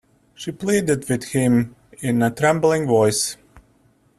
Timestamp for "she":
0.33-0.51